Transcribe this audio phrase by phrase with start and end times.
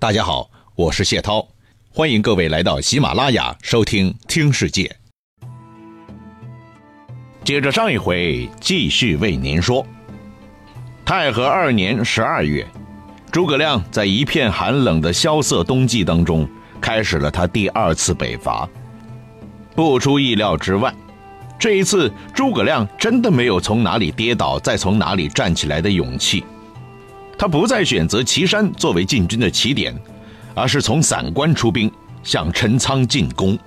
[0.00, 1.46] 大家好，我是谢涛，
[1.92, 4.96] 欢迎各位来到喜马拉雅收听《听世界》。
[7.44, 9.86] 接着上一回，继续为您说。
[11.04, 12.66] 太和二年十二月，
[13.30, 16.48] 诸葛亮在一片寒冷的萧瑟冬季当中，
[16.80, 18.66] 开始了他第二次北伐。
[19.76, 20.94] 不出意料之外，
[21.58, 26.42] 这一次诸葛亮真的没有从哪里跌倒再从哪里站起来的勇气。
[27.40, 29.98] 他不再选择岐山作为进军的起点，
[30.54, 31.90] 而是从散关出兵
[32.22, 33.58] 向陈仓进攻。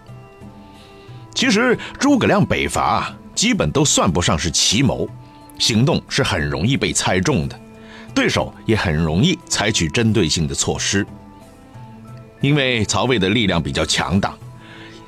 [1.34, 5.10] 其实诸葛亮北伐基本都算不上是奇谋，
[5.58, 7.60] 行动是很容易被猜中的，
[8.14, 11.04] 对手也很容易采取针对性的措施。
[12.42, 14.36] 因为曹魏的力量比较强大，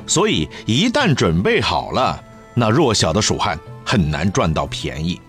[0.07, 2.19] 所以一旦准备好了，
[2.55, 5.21] 那弱小的蜀汉很难赚到便宜。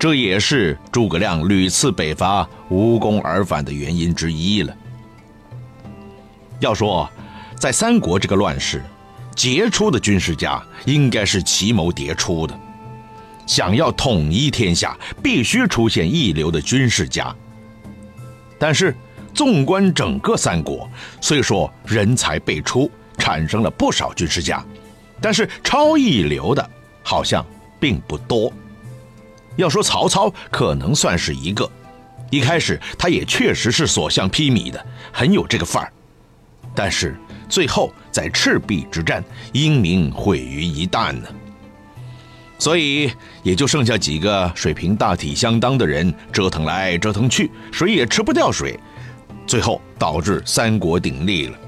[0.00, 4.74] 这也是诸葛亮屡次北伐无功而返的原因之一了。
[6.58, 7.06] 要说，
[7.58, 8.82] 在三国这个乱世，
[9.36, 12.58] 杰出的军事家应该是奇谋迭出的。
[13.46, 17.36] 想要统一天下，必须出现一流的军事家。
[18.58, 18.96] 但是，
[19.34, 20.88] 纵观整个三国，
[21.20, 24.64] 虽说人才辈出，产生了不少军事家，
[25.20, 26.70] 但是超一流的，
[27.02, 27.44] 好像
[27.78, 28.50] 并不多。
[29.60, 31.70] 要说曹操可能算是一个，
[32.30, 35.92] 一开始他也确实是所向披靡的，很有这个范儿。
[36.74, 37.14] 但是
[37.48, 39.22] 最后在赤壁之战，
[39.52, 41.28] 英名毁于一旦呢。
[42.58, 48.78] 所以也就剩下几个水平大体相当的人折腾来折腾去，谁也吃不掉谁，
[49.46, 51.58] 最后导致三国鼎立了。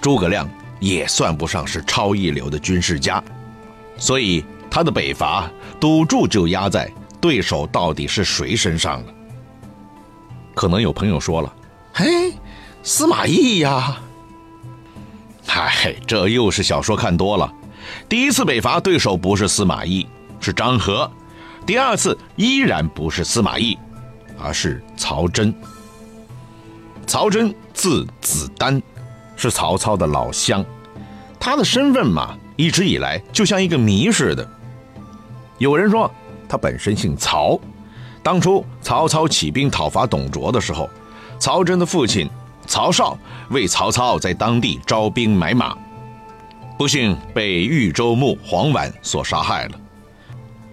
[0.00, 3.22] 诸葛亮也算不上是超一流的军事家，
[3.96, 4.44] 所以。
[4.70, 6.90] 他的北伐赌注就压在
[7.20, 9.12] 对手到底是谁身上了。
[10.54, 11.52] 可能有朋友说了
[11.92, 12.32] ：“嘿，
[12.82, 14.00] 司马懿呀！”
[15.46, 17.52] 嗨，这又是小说看多了。
[18.08, 20.06] 第一次北伐对手不是司马懿，
[20.38, 21.10] 是张合；
[21.66, 23.76] 第二次依然不是司马懿，
[24.38, 25.52] 而是曹真。
[27.06, 28.80] 曹真字子丹，
[29.34, 30.64] 是曹操的老乡。
[31.40, 34.48] 他的身份嘛，一直以来就像一个谜似的。
[35.60, 36.10] 有人说
[36.48, 37.60] 他本身姓曹，
[38.22, 40.88] 当初曹操起兵讨伐董卓的时候，
[41.38, 42.26] 曹真的父亲
[42.66, 43.16] 曹绍
[43.50, 45.76] 为曹操在当地招兵买马，
[46.78, 49.72] 不幸被豫州牧黄琬所杀害了。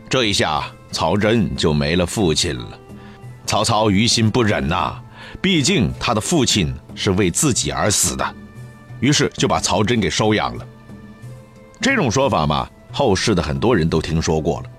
[0.09, 2.79] 这一下曹真就没了父亲了，
[3.45, 4.97] 曹操于心不忍呐，
[5.41, 8.35] 毕竟他的父亲是为自己而死的，
[9.01, 10.65] 于是就把曹真给收养了。
[11.81, 14.69] 这种说法嘛，后世的很多人都听说过了。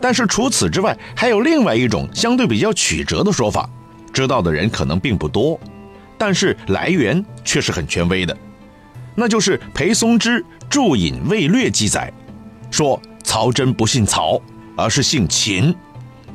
[0.00, 3.68] 但是除此之外，还有另外一种相对比较曲折的说法，
[4.12, 5.60] 知道的人可能并不多，
[6.16, 8.36] 但是来源却是很权威的，
[9.14, 10.40] 那就是裴松之
[10.70, 12.10] 《注引魏略》记载，
[12.70, 14.40] 说曹真不姓曹，
[14.76, 15.74] 而是姓秦，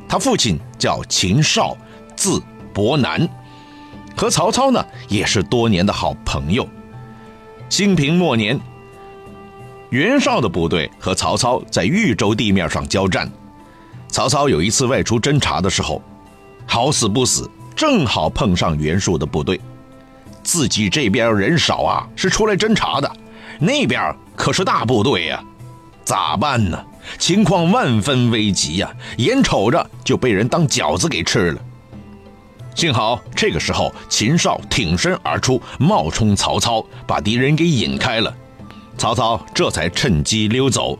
[0.07, 1.75] 他父亲叫秦绍，
[2.15, 2.39] 字
[2.71, 3.27] 伯南，
[4.15, 6.67] 和曹操呢也是多年的好朋友。
[7.67, 8.59] 兴平末年，
[9.89, 13.27] 袁绍的部队和曹操在豫州地面上交战。
[14.07, 16.01] 曹操有一次外出侦察的时候，
[16.65, 19.59] 好死不死，正好碰上袁术的部队。
[20.41, 23.11] 自己这边人少啊，是出来侦察的，
[23.59, 25.43] 那边可是大部队呀，
[26.03, 26.81] 咋办呢？
[27.19, 31.61] 情况万分危急呀，眼瞅着就被人当饺子给吃了。
[32.73, 38.35] 幸好这个时候秦绍挺身而出，冒充曹操，把敌人给引开了。
[38.97, 40.97] 曹操这才趁机溜走，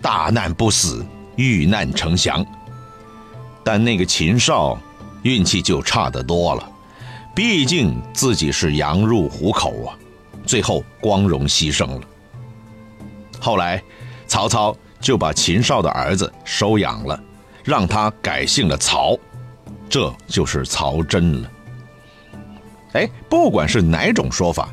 [0.00, 1.04] 大难不死。
[1.36, 2.44] 遇难成祥，
[3.62, 4.78] 但那个秦绍
[5.22, 6.68] 运气就差得多了，
[7.34, 9.96] 毕竟自己是羊入虎口啊，
[10.44, 12.00] 最后光荣牺牲了。
[13.38, 13.82] 后来，
[14.26, 17.22] 曹操就把秦绍的儿子收养了，
[17.62, 19.16] 让他改姓了曹，
[19.88, 21.50] 这就是曹真了。
[22.92, 24.70] 哎，不管是哪种说法，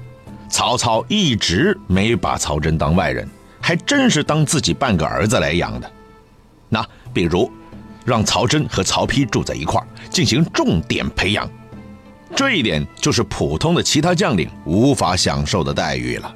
[0.49, 3.27] 曹操一直没把曹真当外人，
[3.59, 5.91] 还真是当自己半个儿子来养的。
[6.73, 6.83] 那
[7.13, 7.51] 比如，
[8.03, 11.47] 让曹真和曹丕住在一块儿，进行重点培养，
[12.35, 16.33] 这一点就是普通的其他将领无法享受的待遇了。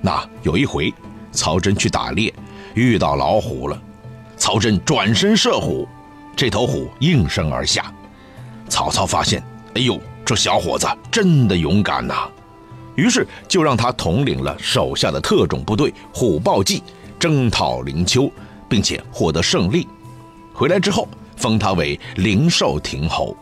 [0.00, 0.92] 那有一回，
[1.30, 2.34] 曹真去打猎，
[2.74, 3.80] 遇到老虎了，
[4.36, 5.86] 曹真转身射虎，
[6.34, 7.94] 这头虎应声而下。
[8.68, 9.40] 曹操发现，
[9.76, 12.28] 哎呦，这小伙子真的勇敢呐，
[12.96, 16.82] 于是就让他统领了手下的特种部队虎豹骑，
[17.20, 18.28] 征讨灵丘。
[18.68, 19.86] 并且获得胜利，
[20.52, 23.36] 回来之后封他为灵寿亭侯。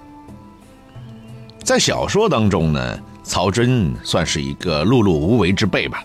[1.62, 6.05] 在小说当中呢，曹真算是一个碌碌无为之辈吧，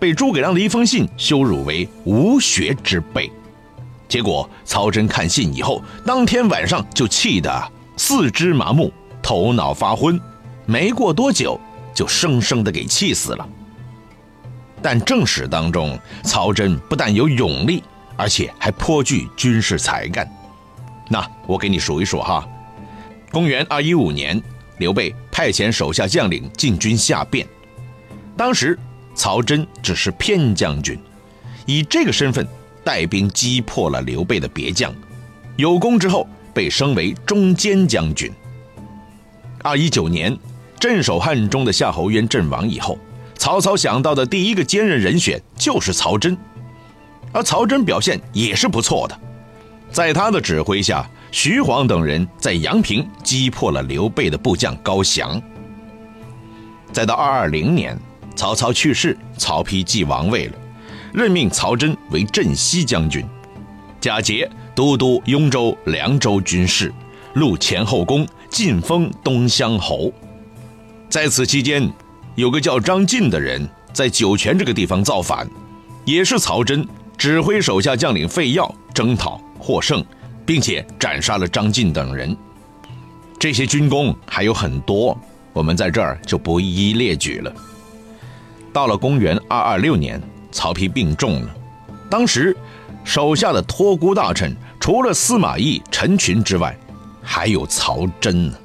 [0.00, 3.30] 被诸葛亮的一封信羞辱为无学之辈。
[4.08, 8.92] 结果曹真看信以后，当天晚上就气得四肢麻木、
[9.22, 10.20] 头脑发昏，
[10.66, 11.58] 没过多久
[11.94, 13.48] 就生生的给气死了。
[14.82, 17.84] 但正史当中，曹真不但有勇力，
[18.22, 20.30] 而且还颇具军事才干。
[21.08, 22.48] 那我给你数一数哈，
[23.32, 24.40] 公元二一五年。
[24.78, 27.46] 刘备派遣手下将领进军下汴，
[28.36, 28.76] 当时
[29.14, 30.98] 曹真只是偏将军，
[31.66, 32.44] 以这个身份
[32.82, 34.92] 带兵击破了刘备的别将，
[35.56, 38.32] 有功之后被升为中坚将军。
[39.62, 40.36] 二一九年
[40.80, 42.98] 镇守汉中的夏侯渊阵亡以后，
[43.36, 46.36] 曹操想到的第一个兼任人选就是曹真，
[47.32, 49.18] 而曹真表现也是不错的，
[49.90, 51.08] 在他的指挥下。
[51.34, 55.40] 徐晃等人在阳平击破了刘备的部将高翔。
[56.92, 57.98] 再到二二零年，
[58.36, 60.52] 曹操去世，曹丕继王位了，
[61.10, 63.26] 任命曹真为镇西将军，
[63.98, 66.92] 贾节都督雍州、凉州军事，
[67.32, 70.12] 录前后宫，晋封东乡侯。
[71.08, 71.90] 在此期间，
[72.34, 75.48] 有个叫张晋的人在酒泉这个地方造反，
[76.04, 76.86] 也是曹真
[77.22, 80.04] 指挥手下将领费耀征讨获胜。
[80.44, 82.36] 并且斩杀了张晋等人，
[83.38, 85.16] 这些军功还有很多，
[85.52, 87.54] 我们在这儿就不一一列举了。
[88.72, 90.20] 到了公元二二六年，
[90.50, 91.54] 曹丕病重了，
[92.10, 92.56] 当时
[93.04, 96.76] 手下的托孤大臣除了司马懿、陈群之外，
[97.22, 98.58] 还有曹真呢。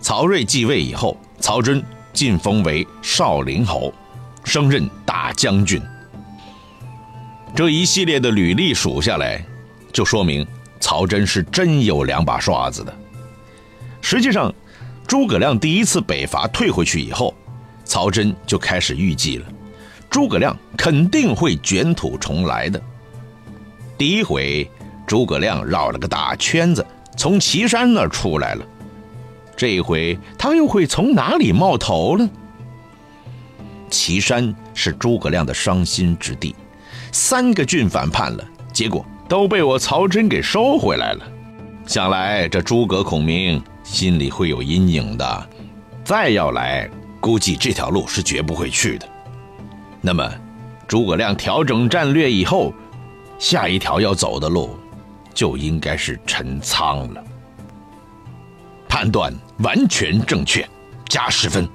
[0.00, 1.80] 曹睿继位以后，曹真
[2.12, 3.94] 晋封为少陵侯，
[4.42, 5.80] 升任大将军。
[7.54, 9.44] 这一系列的履历数下来。
[9.92, 10.44] 就说明
[10.80, 12.92] 曹真是真有两把刷子的。
[14.00, 14.52] 实际上，
[15.06, 17.32] 诸葛亮第一次北伐退回去以后，
[17.84, 19.46] 曹真就开始预计了，
[20.10, 22.82] 诸葛亮肯定会卷土重来的。
[23.96, 24.68] 第一回，
[25.06, 26.84] 诸葛亮绕了个大圈子，
[27.16, 28.66] 从岐山那儿出来了。
[29.56, 32.28] 这一回，他又会从哪里冒头呢？
[33.88, 36.52] 岐山是诸葛亮的伤心之地，
[37.14, 39.06] 三个郡反叛了，结果。
[39.26, 41.26] 都被我曹真给收回来了，
[41.86, 45.48] 想来这诸葛孔明心里会有阴影的。
[46.04, 46.88] 再要来，
[47.20, 49.08] 估计这条路是绝不会去的。
[50.02, 50.30] 那么，
[50.86, 52.74] 诸葛亮调整战略以后，
[53.38, 54.78] 下一条要走的路，
[55.32, 57.24] 就应该是陈仓了。
[58.86, 60.68] 判断完全正确，
[61.08, 61.66] 加十分。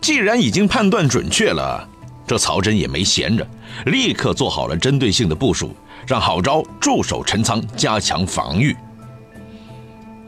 [0.00, 1.88] 既然已经判断准确了，
[2.26, 3.46] 这曹真也没闲着，
[3.86, 5.74] 立刻做好了针对性的部署。
[6.06, 8.76] 让郝昭驻守陈仓，加强防御。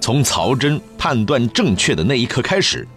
[0.01, 2.89] 从曹真判断正确的那一刻开始，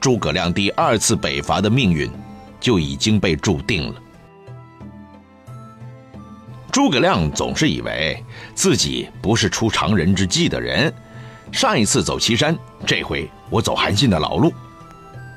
[0.00, 2.10] 诸葛亮第二次北伐的命运
[2.58, 3.94] 就已经被注定了。
[6.72, 8.24] 诸葛亮总是以为
[8.54, 10.90] 自己不是出常人之计的人，
[11.52, 12.56] 上一次走岐山，
[12.86, 14.50] 这回我走韩信的老路，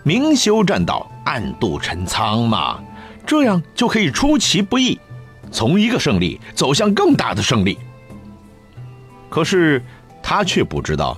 [0.03, 2.79] 明修栈道，暗度陈仓嘛，
[3.29, 4.99] 这样就可以出其不意。
[5.51, 7.77] 从一个胜利走向更大的胜利，
[9.29, 9.83] 可是
[10.23, 11.15] 他却不知道，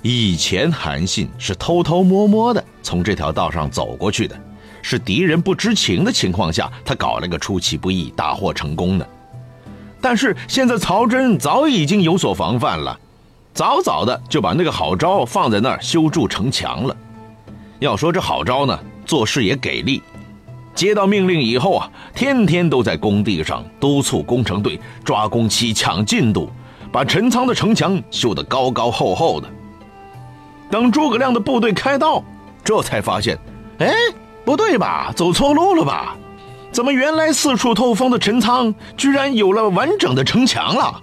[0.00, 4.34] 以前韩信是偷偷摸摸的从这条道上走过去的，
[4.80, 9.06] 是敌人不知情的情况下，他搞了个出其不意、大获成功的。
[10.00, 12.98] 但是现在曹真早已经有所防范了，
[13.52, 16.96] 早早的就把那个好招放在那儿修筑城墙了。
[17.78, 20.02] 要说这好招呢，做事也给力。
[20.74, 26.50] 接到命令以后啊，天天都在工地上督促工程队抓工期、抢进度，
[26.90, 29.48] 把陈仓的城墙修得高高厚厚的。
[30.70, 32.24] 等诸葛亮的部队开到，
[32.64, 33.38] 这才发现，
[33.78, 33.92] 哎，
[34.44, 35.12] 不对吧？
[35.14, 36.16] 走错路了吧？
[36.72, 41.02] 怎么原来四处透风的陈仓，居然有了完整的城墙了？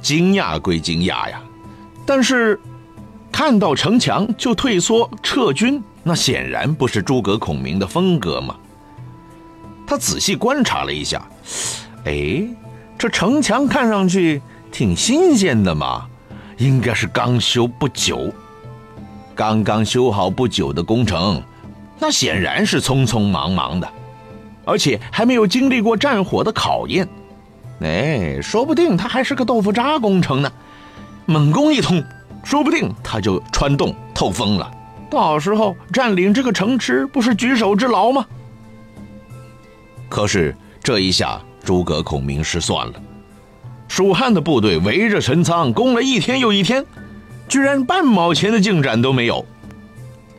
[0.00, 1.40] 惊讶归惊讶呀，
[2.06, 2.60] 但是
[3.32, 5.82] 看到城墙就退缩撤军。
[6.04, 8.54] 那显然不是诸葛孔明的风格嘛。
[9.86, 11.26] 他仔细观察了一下，
[12.04, 12.44] 哎，
[12.98, 16.06] 这城墙看上去挺新鲜的嘛，
[16.58, 18.32] 应该是刚修不久。
[19.34, 21.42] 刚刚修好不久的工程，
[21.98, 23.88] 那显然是匆匆忙忙的，
[24.64, 27.08] 而且还没有经历过战火的考验。
[27.80, 30.52] 哎，说不定他还是个豆腐渣工程呢，
[31.26, 32.02] 猛攻一通，
[32.44, 34.70] 说不定他就穿洞透风了。
[35.10, 38.24] 到时候占领这个城池不是举手之劳吗？
[40.08, 42.94] 可是这一下诸葛孔明失算了。
[43.88, 46.84] 蜀汉的部队围着陈仓攻了一天又一天，
[47.46, 49.44] 居然半毛钱的进展都没有。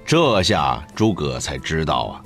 [0.05, 2.21] 这下诸葛才知道啊，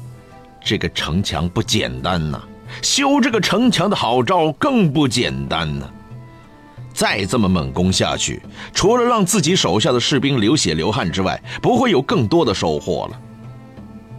[0.64, 2.42] 这个城墙不简单呐，
[2.82, 5.90] 修这个城墙的好招更不简单呢。
[6.98, 8.42] 再这么猛攻下去，
[8.74, 13.22] 除了让自己手下的士兵流血流汗之外，不会有更多的收获了。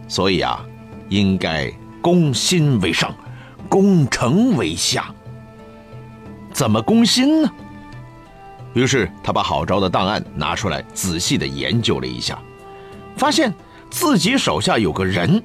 [0.07, 0.65] 所以啊，
[1.09, 1.69] 应该
[2.01, 3.13] 攻心为上，
[3.67, 5.13] 攻城为下。
[6.53, 7.51] 怎么攻心呢？
[8.73, 12.39] 于是他把郝昭的档案拿出来，仔细的研究了一下，
[13.17, 13.53] 发现
[13.89, 15.43] 自己手下有个人，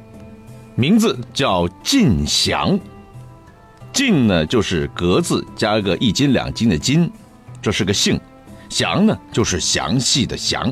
[0.76, 2.78] 名字叫晋祥。
[3.92, 7.10] 晋呢，就是格字加个一斤两斤的斤。
[7.64, 8.20] 这是个姓，
[8.68, 10.70] 详呢就是详细的详。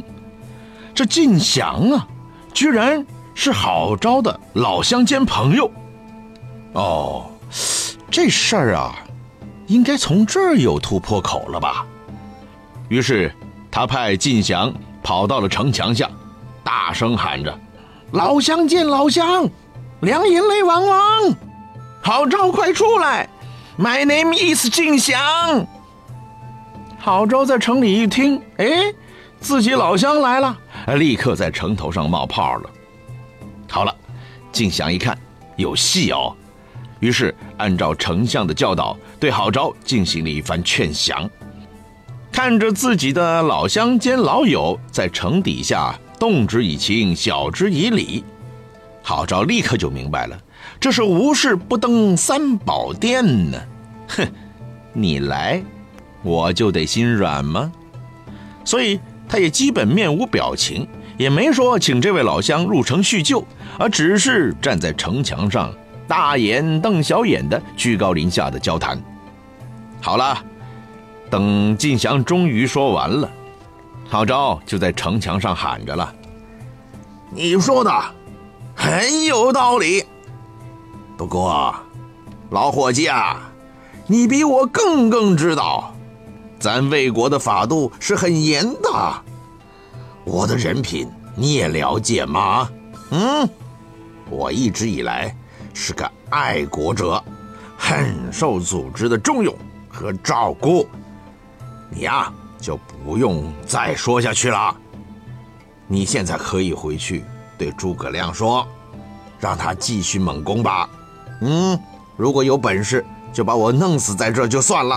[0.95, 2.07] 这晋祥啊，
[2.53, 3.03] 居然
[3.35, 5.71] 是郝昭的老乡兼朋友。
[6.75, 7.31] 哦，
[8.11, 8.95] 这事儿啊，
[9.69, 11.87] 应该从这儿有突破口了吧？
[12.91, 13.35] 于是
[13.71, 14.71] 他派晋祥
[15.03, 16.11] 跑到了城墙下，
[16.63, 17.59] 大声喊着
[18.13, 19.49] ：“老乡见老乡，
[20.01, 21.35] 两眼泪汪汪，
[22.03, 23.27] 郝昭快出来
[23.79, 25.67] ！My name is 晋祥。”
[27.05, 28.95] 郝昭在城里一听，哎，
[29.41, 30.57] 自己老乡来了，
[30.95, 32.71] 立刻在城头上冒泡了。
[33.69, 33.93] 好了，
[34.53, 35.19] 晋祥一看
[35.57, 36.33] 有戏哦，
[37.01, 41.29] 于是按照丞相的教导，对郝昭进行了一番劝降。
[42.31, 48.23] 看着自己的老乡兼老友在城底下动之以情，晓之以理，
[49.03, 50.39] 郝昭立刻就明白了，
[50.79, 53.61] 这是无事不登三宝殿呢。
[54.07, 54.25] 哼，
[54.93, 55.61] 你来。
[56.23, 57.71] 我就得心软吗？
[58.65, 60.87] 所以他也基本面无表情，
[61.17, 63.45] 也没说请这位老乡入城叙旧，
[63.79, 65.73] 而只是站在城墙上，
[66.07, 69.03] 大眼瞪小眼的居高临下的交谈。
[70.01, 70.39] 好了，
[71.29, 73.29] 等晋祥终于说完了，
[74.09, 76.15] 郝昭就在城墙上喊着了
[77.35, 77.91] ：“你说的
[78.77, 80.05] 很有道理，
[81.17, 81.75] 不过
[82.51, 83.51] 老伙计啊，
[84.07, 85.92] 你比我更更知道。”
[86.63, 89.23] 咱魏国的法度是很严的，
[90.23, 92.71] 我的人品你也了解吗？
[93.11, 93.49] 嗯，
[94.31, 95.37] 我一直以来
[95.75, 97.21] 是个爱国者，
[97.77, 99.53] 很受组织的重用
[99.89, 100.87] 和照顾。
[101.91, 104.73] 你呀，就不用再说下去了。
[105.89, 107.25] 你现在可以回去
[107.59, 108.65] 对诸葛亮说，
[109.41, 110.89] 让他继续猛攻吧。
[111.41, 111.77] 嗯，
[112.17, 114.97] 如果有本事，就把我弄死在这就算了。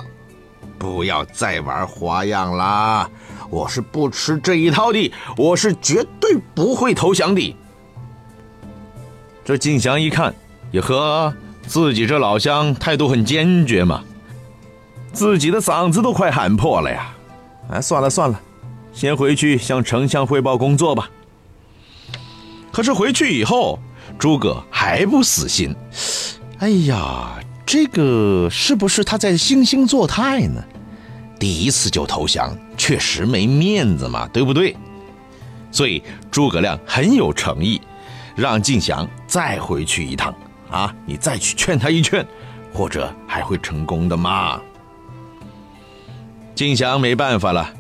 [0.78, 3.10] 不要再玩花样啦！
[3.50, 7.56] 我是不吃这一套的，我是绝对不会投降的。
[9.44, 10.34] 这晋祥一看，
[10.72, 11.34] 也和
[11.68, 14.04] 自己这老乡态度很坚决嘛，
[15.14, 17.16] 自己的嗓子都快喊破了呀！
[17.70, 18.40] 哎，算了算了，
[18.92, 21.10] 先回去向丞相汇报工作吧。
[22.72, 23.80] 可是回去以后，
[24.20, 25.74] 诸葛还不死心。
[26.60, 27.40] 哎呀！
[27.66, 30.64] 这个是不是他在惺惺作态呢？
[31.40, 34.76] 第一次就投降，确实没面子嘛，对不对？
[35.72, 37.82] 所以诸葛亮很有诚意，
[38.36, 40.34] 让晋祥再回去一趟
[40.70, 42.26] 啊，你再去劝他一劝，
[42.74, 44.62] 或者还会成功的嘛。
[46.54, 47.74] 晋祥没办法了，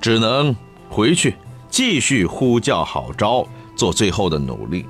[0.00, 0.56] 只能
[0.88, 1.36] 回去
[1.68, 4.86] 继续呼叫郝昭，做最后的努力。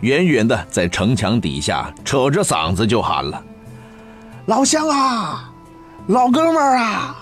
[0.00, 3.42] 远远的在城墙底下，扯着嗓子就喊了
[4.46, 5.50] ：“老乡啊，
[6.06, 7.16] 老哥们儿啊！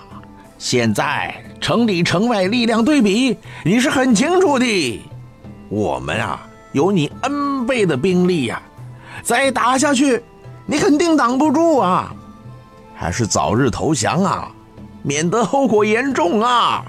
[0.59, 5.03] 现在城里城外力量对比，你是很清楚的。
[5.67, 8.61] 我们啊，有你 N 倍的兵力呀，
[9.23, 10.23] 再打下去，
[10.67, 12.13] 你肯定挡不住啊！
[12.95, 14.51] 还是早日投降啊，
[15.01, 16.85] 免得后果严重啊！”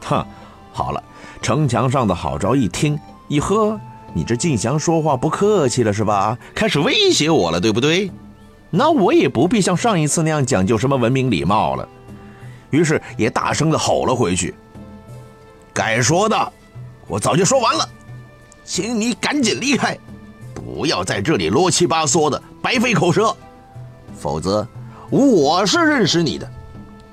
[0.00, 0.24] 哼，
[0.72, 1.02] 好了，
[1.42, 2.98] 城墙上的郝昭一听，
[3.28, 3.78] 一喝。
[4.14, 6.38] 你这晋祥说话不客气了是吧？
[6.54, 8.10] 开始威胁我了，对不对？
[8.76, 11.88] 那我也不必像上一次那样讲究什么文明礼貌了。
[12.70, 14.54] 于是也大声的吼了回去
[15.72, 16.52] ：“该说的，
[17.06, 17.88] 我早就说完了，
[18.64, 19.96] 请你赶紧离开，
[20.52, 23.34] 不要在这里啰七八嗦的白费口舌，
[24.18, 24.66] 否则
[25.10, 26.50] 我是认识你的，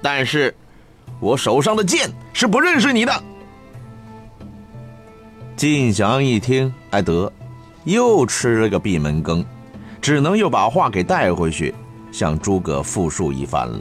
[0.02, 0.54] 但是
[1.20, 3.24] 我手上的剑是不认识你的。”
[5.56, 7.32] 晋祥一听，哎得，
[7.86, 9.46] 又吃了个闭门羹，
[10.04, 11.74] 只能又把话给带回去，
[12.12, 13.80] 向诸葛复述一番了。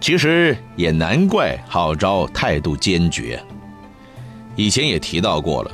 [0.00, 3.42] 其实也难怪郝昭态度坚决。
[4.54, 5.70] 以前也提到过了，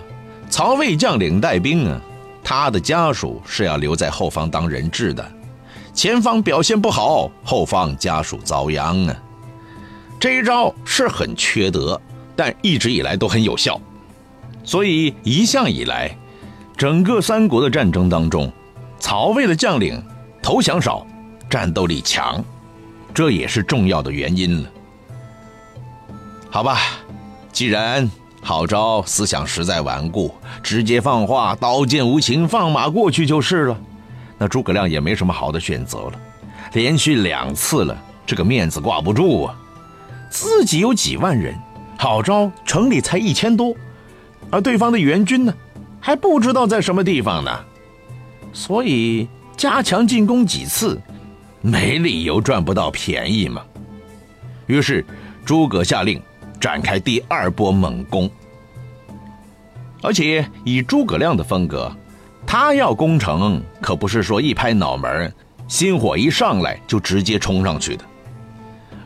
[0.48, 2.00] 曹魏将领带兵啊，
[2.42, 5.30] 他的家属是要留在后方当人质的，
[5.92, 9.14] 前方表现不好，后方家属遭殃啊。
[10.18, 12.00] 这一招是很缺德，
[12.34, 13.78] 但一直以来都很有效。
[14.64, 16.16] 所以一向以来，
[16.74, 18.50] 整个三国的战争当中，
[19.02, 20.00] 曹魏的将领
[20.40, 21.04] 投降少，
[21.50, 22.42] 战斗力强，
[23.12, 24.70] 这也是重要的原因了。
[26.48, 26.78] 好吧，
[27.50, 28.08] 既然
[28.40, 30.32] 郝昭思想实在顽固，
[30.62, 33.76] 直接放话，刀剑无情，放马过去就是了。
[34.38, 36.12] 那诸葛亮也没什么好的选择了，
[36.72, 39.58] 连续两次了，这个面子挂不住啊。
[40.30, 41.58] 自己有几万人，
[41.98, 43.74] 郝昭城里才一千多。
[44.48, 45.52] 而对方的援军呢，
[45.98, 47.58] 还不知道在什么地方呢，
[48.52, 51.00] 所以加强进攻几次，
[51.60, 53.62] 没理由赚不到便宜嘛。
[54.66, 55.04] 于是
[55.44, 56.20] 诸葛下令
[56.60, 58.30] 展开第二波猛攻，
[60.02, 61.90] 而且以诸葛亮的风格，
[62.46, 65.32] 他要攻城可不是说一拍脑门，
[65.66, 68.04] 心火一上来就直接冲上去的。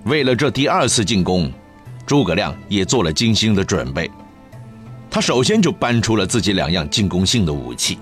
[0.04, 1.50] 为了这第二次进攻，
[2.06, 4.10] 诸葛亮也做了精心的准备。
[5.10, 7.98] 他首先就搬出了自己两样进攻性的武器，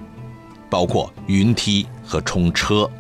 [0.75, 2.90] 包括云梯和冲车。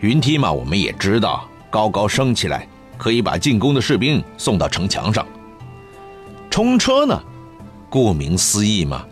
[0.00, 2.66] 云梯嘛，我们也知道，高高升起来
[2.98, 5.24] 可以把进攻的士兵送到城墙上。
[6.50, 7.22] 冲车呢，
[7.88, 9.06] 顾名思义嘛，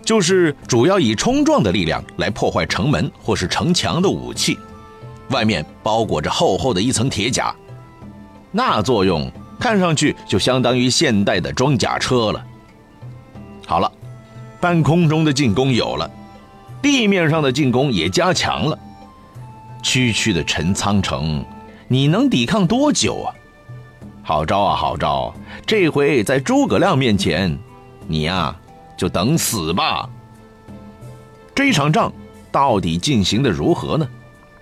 [0.00, 4.56] 就是主要以冲撞的力量来破坏城门或是城墙的武器，
[5.30, 7.52] 外面包裹着厚厚的一层铁甲，
[8.52, 9.28] 那作用
[9.58, 12.46] 看上去就相当于现代的装甲车了。
[13.66, 13.90] 好了，
[14.60, 16.08] 半空中的进攻有了，
[16.82, 18.78] 地面上的进攻也加强了。
[19.82, 21.44] 区区的陈仓城，
[21.88, 23.34] 你能抵抗多久啊？
[24.22, 25.32] 好招啊，好招！
[25.64, 27.56] 这回在诸葛亮面前，
[28.08, 28.56] 你呀
[28.96, 30.08] 就等死吧。
[31.54, 32.12] 这一场仗
[32.50, 34.08] 到底进行的如何呢？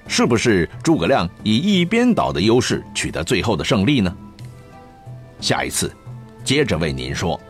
[0.06, 4.14] 是不是诸葛亮以一边倒的优势取得最后的胜利呢？
[5.40, 5.90] 下一次，
[6.44, 7.40] 接着为您说。